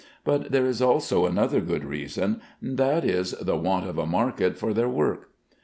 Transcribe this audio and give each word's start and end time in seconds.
But 0.23 0.51
there 0.51 0.65
is 0.65 0.81
also 0.81 1.27
another 1.27 1.61
good 1.61 1.85
reason, 1.85 2.41
and 2.59 2.75
that 2.79 3.05
is, 3.05 3.33
the 3.33 3.55
want 3.55 3.87
of 3.87 3.99
a 3.99 4.07
market 4.07 4.57
for 4.57 4.73
their 4.73 4.89
work. 4.89 5.29